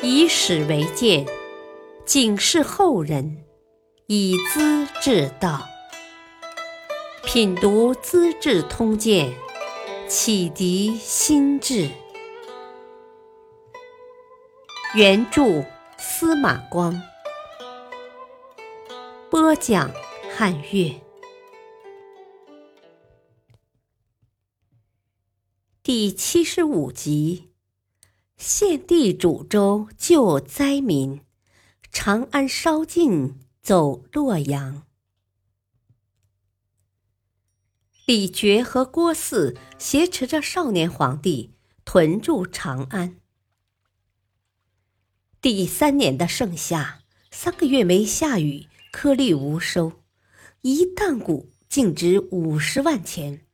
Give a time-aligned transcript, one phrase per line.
[0.00, 1.26] 以史为鉴，
[2.06, 3.44] 警示后人，
[4.06, 5.66] 以资治道。
[7.24, 9.34] 品读《资治通鉴》，
[10.08, 11.90] 启迪心智。
[14.94, 15.64] 原著
[15.98, 17.02] 司马光，
[19.28, 19.90] 播讲
[20.32, 20.94] 汉乐。
[25.82, 27.47] 第七十五集：
[28.38, 31.22] 献帝煮粥救灾民，
[31.90, 34.86] 长安烧尽走洛阳。
[38.06, 43.18] 李傕和郭汜挟持着少年皇帝屯驻长安。
[45.40, 47.00] 第三年的盛夏，
[47.32, 50.04] 三个月没下雨，颗粒无收，
[50.60, 53.44] 一担谷竟值五十万钱，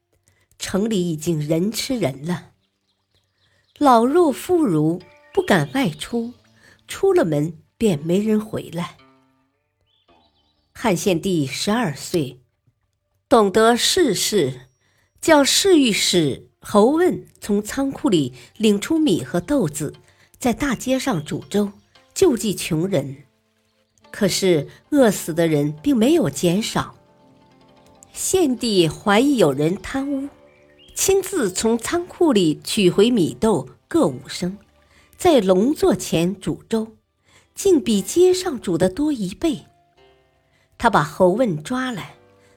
[0.59, 2.51] 城里已经人吃人了。
[3.79, 5.01] 老弱妇孺
[5.33, 6.33] 不敢外出，
[6.87, 8.97] 出了门便没人回来。
[10.73, 12.41] 汉献帝十二岁。
[13.29, 14.69] 懂得世事，
[15.21, 19.93] 叫侍御史侯问从仓库里领出米和豆子，
[20.39, 21.73] 在大街上煮粥，
[22.15, 23.25] 救济穷人。
[24.13, 26.95] 可是饿死的人并没有减少。
[28.13, 30.29] 献帝怀疑有人贪污，
[30.95, 34.57] 亲自从仓库里取回米豆各五升，
[35.17, 36.97] 在龙座前煮粥，
[37.55, 39.67] 竟比街上煮的多一倍。
[40.79, 42.15] 他把侯问抓来。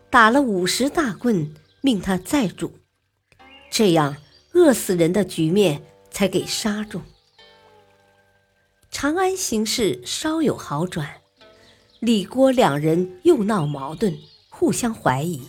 [0.09, 2.79] 打了五十大棍，命他再煮，
[3.69, 4.15] 这样
[4.53, 7.01] 饿死人的局面才给刹住。
[8.89, 11.21] 长安形势稍有好转，
[11.99, 14.17] 李郭两人又闹矛盾，
[14.49, 15.41] 互相怀疑。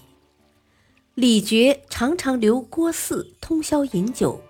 [1.20, 4.40] 李珏常常留郭汜通宵饮酒，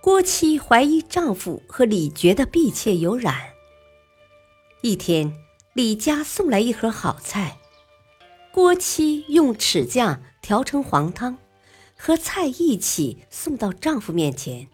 [0.00, 3.50] 郭妻怀疑丈夫和李珏的婢妾有染。
[4.80, 5.30] 一天，
[5.74, 7.58] 李家送来一盒好菜。
[8.50, 11.36] 郭妻用豉酱调成黄汤，
[11.98, 14.68] 和菜一起送到丈夫面前。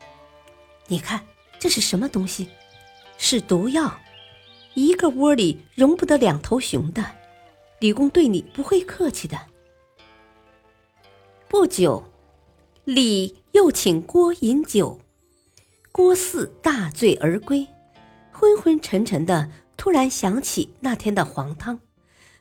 [0.87, 1.27] 你看
[1.59, 2.51] 这是什么东西？
[3.19, 3.99] 是毒药，
[4.75, 7.05] 一个窝里容不得两头熊的。
[7.81, 9.37] 李公对你不会客气的。
[11.49, 12.03] 不久，
[12.85, 14.99] 李又请郭饮酒，
[15.93, 17.67] 郭汜大醉而归，
[18.33, 21.79] 昏昏沉沉的，突然想起那天的黄汤，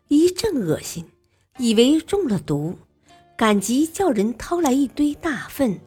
[0.08, 1.06] 一阵恶心。
[1.58, 2.80] 以为中了毒，
[3.38, 5.80] 赶急叫人掏来一堆大粪，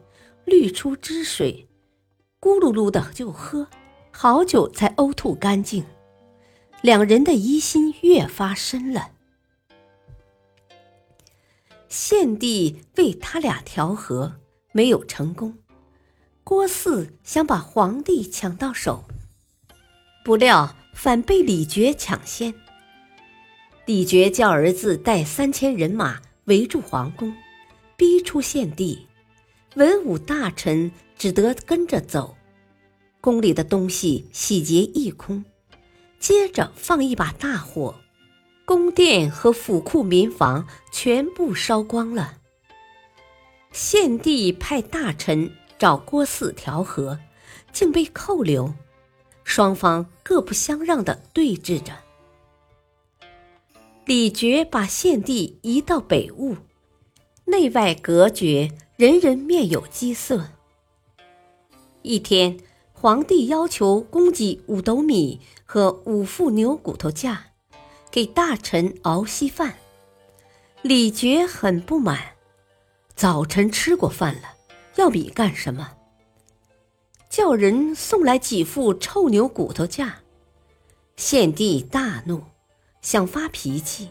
[0.45, 1.67] 滤出汁水，
[2.41, 3.67] 咕噜噜的就喝，
[4.11, 5.83] 好久才呕吐干净。
[6.81, 9.11] 两人的疑心越发深了。
[11.89, 14.39] 献帝为他俩调和，
[14.71, 15.57] 没有成功。
[16.43, 19.05] 郭汜想把皇帝抢到手，
[20.23, 22.53] 不料反被李傕抢先。
[23.85, 27.35] 李傕叫儿子带三千人马围住皇宫，
[27.97, 29.07] 逼出献帝，
[29.75, 32.37] 文武大臣只得跟着走。
[33.19, 35.43] 宫里的东西洗劫一空，
[36.19, 37.95] 接着放一把大火，
[38.69, 42.35] 宫殿和府库民房全部烧光了。
[43.71, 47.17] 献帝派大臣找郭汜调和，
[47.73, 48.75] 竟被扣留，
[49.43, 51.93] 双方各不相让的对峙着。
[54.05, 56.55] 李傕把献帝移到北坞，
[57.45, 60.49] 内外隔绝，人人面有饥色。
[62.03, 62.59] 一天，
[62.93, 67.47] 皇帝要求供给五斗米和五副牛骨头架，
[68.11, 69.75] 给大臣熬稀饭。
[70.81, 72.19] 李傕很不满，
[73.15, 74.55] 早晨吃过饭了，
[74.95, 75.91] 要米干什么？
[77.29, 80.19] 叫人送来几副臭牛骨头架。
[81.15, 82.43] 献帝大怒。
[83.01, 84.09] 想发脾气，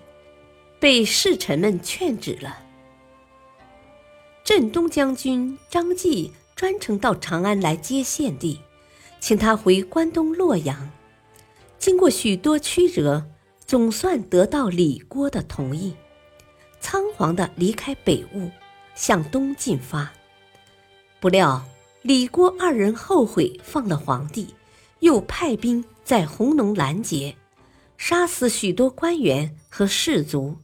[0.81, 2.59] 被侍臣们劝止了。
[4.43, 8.59] 镇东将军张继专程到长安来接献帝，
[9.21, 10.91] 请他回关东洛阳。
[11.79, 13.27] 经过许多曲折，
[13.69, 15.95] 总算得到李郭的同意，
[16.81, 18.51] 仓皇的离开北坞，
[18.95, 20.11] 向东进发。
[21.21, 21.63] 不料
[22.01, 24.55] 李郭二人后悔放了皇帝，
[25.01, 27.37] 又派兵在弘农拦截。
[27.99, 30.57] 杀死许多官员和士卒，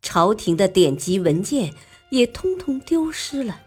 [0.00, 1.72] 朝廷的典籍文件
[2.10, 3.60] 也通通丢失了。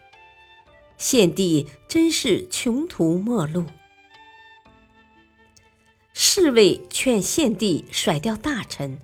[0.97, 3.63] 献帝真是穷途末路。
[6.17, 8.99] 侍卫劝献帝甩掉大臣，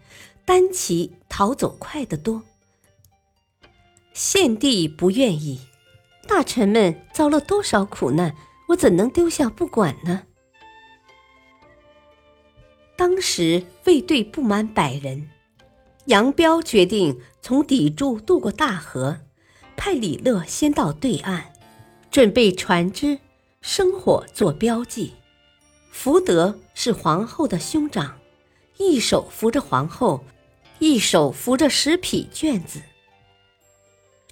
[0.46, 2.44] 单骑逃走快得多。
[4.14, 5.60] 献帝不愿意，
[6.26, 8.34] 大臣们遭了多少苦难，
[8.70, 10.24] 我怎能丢下不管呢？
[12.96, 15.30] 当时卫队不满百人，
[16.06, 19.20] 杨彪决定从砥柱渡过大河，
[19.76, 21.52] 派李乐先到对岸，
[22.10, 23.20] 准备船只、
[23.62, 25.16] 生火做标记。
[25.92, 28.18] 福德是皇后的兄长，
[28.78, 30.24] 一手扶着皇后，
[30.80, 32.82] 一手扶着十匹卷子。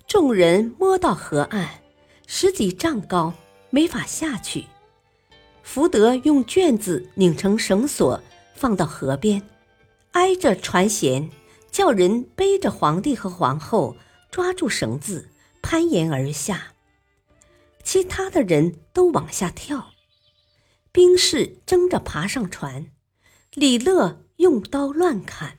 [0.07, 1.67] 众人摸到河岸，
[2.25, 3.33] 十几丈高，
[3.69, 4.65] 没法下去。
[5.61, 8.21] 福德用卷子拧成绳索。
[8.55, 9.41] 放到河边，
[10.11, 11.29] 挨着船舷，
[11.71, 13.95] 叫人背着皇帝和皇后，
[14.29, 15.29] 抓住绳子
[15.61, 16.73] 攀岩而下。
[17.83, 19.91] 其他的人都往下跳，
[20.91, 22.91] 兵士争着爬上船。
[23.53, 25.57] 李乐用刀乱砍，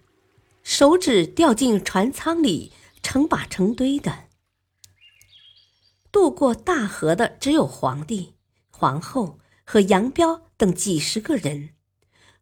[0.62, 2.73] 手指掉进船舱里，
[3.03, 4.29] 成把成堆的。
[6.12, 8.35] 渡过大河的只有皇帝、
[8.71, 11.71] 皇后和杨彪等几十个人。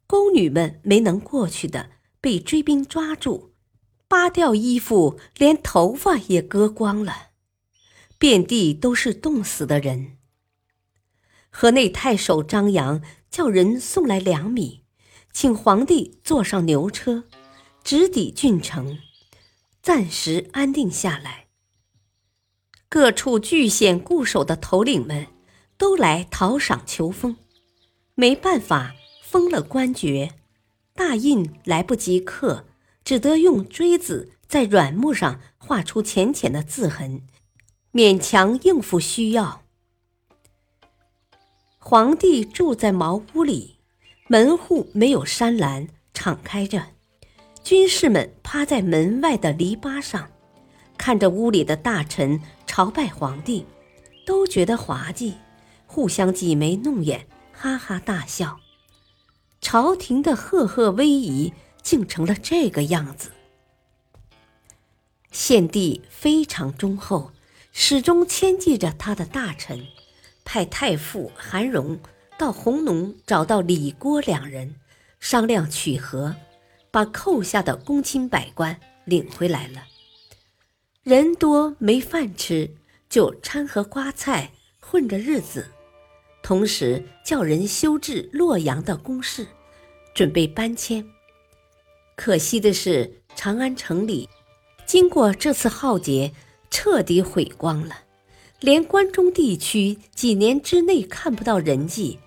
[0.06, 1.90] 宫女们没能过去的，
[2.20, 3.52] 被追兵抓住，
[4.06, 7.30] 扒掉衣服，连头发也割光了，
[8.18, 10.17] 遍地都是冻死的人。
[11.50, 14.84] 河内太守张扬叫人送来粮米，
[15.32, 17.24] 请皇帝坐上牛车，
[17.82, 18.98] 直抵郡城，
[19.82, 21.46] 暂时安定下来。
[22.88, 25.26] 各处据险固守的头领们
[25.76, 27.36] 都来讨赏求封，
[28.14, 28.94] 没办法。
[29.30, 30.36] 封了官爵，
[30.94, 32.64] 大印来不及刻，
[33.04, 37.26] 只得用锥子在软木上画出浅浅的字痕，
[37.92, 39.64] 勉强应付需要。
[41.80, 43.76] 皇帝住在茅屋里，
[44.26, 46.88] 门户没有栅栏，敞开着。
[47.62, 50.30] 军士们趴在门外的篱笆上，
[50.98, 53.64] 看着屋里的大臣朝拜皇帝，
[54.26, 55.36] 都觉得滑稽，
[55.86, 58.58] 互相挤眉弄眼，哈哈大笑。
[59.60, 61.52] 朝廷的赫赫威仪
[61.82, 63.30] 竟成了这个样子。
[65.30, 67.30] 献帝非常忠厚，
[67.72, 69.86] 始终牵记着他的大臣，
[70.50, 72.00] 派太傅韩荣
[72.38, 74.76] 到弘农找到李郭两人，
[75.20, 76.34] 商量取和，
[76.90, 79.84] 把扣下的公卿百官领回来了。
[81.02, 82.70] 人多没饭吃，
[83.10, 84.50] 就掺和瓜菜
[84.80, 85.66] 混着日子。
[86.42, 89.46] 同时叫人修治洛阳的宫室，
[90.14, 91.04] 准备搬迁。
[92.16, 94.26] 可惜的是，长安城里
[94.86, 96.32] 经过这次浩劫，
[96.70, 97.94] 彻底毁光了，
[98.60, 102.18] 连关中地区几年之内看不到人迹，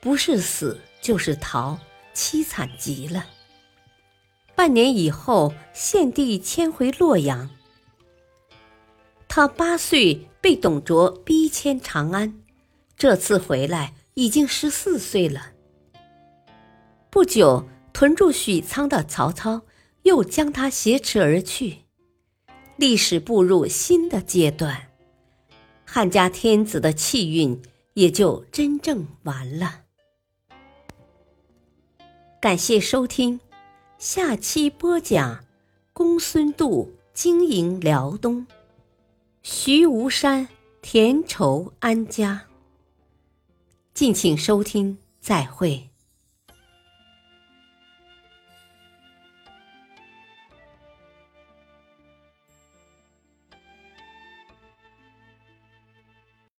[0.00, 1.78] 不是死就是逃，
[2.14, 3.26] 凄惨极了。
[4.56, 7.48] 半年以后，献帝迁回洛阳。
[9.28, 12.40] 他八岁被董卓逼迁长安。
[12.96, 15.52] 这次回来已经十四岁了。
[17.08, 19.62] 不久，屯驻许昌的曹操
[20.02, 21.84] 又将他挟持而去，
[22.76, 24.87] 历史步入新的阶段，
[25.90, 27.62] 汉家天子的气运
[27.94, 29.84] 也就真正完了。
[32.38, 33.40] 感谢收听，
[33.96, 35.42] 下期播讲
[35.94, 38.46] 公孙度经营辽东，
[39.42, 40.46] 徐无山
[40.82, 42.44] 田畴安家。
[43.94, 45.88] 敬请收听，再会。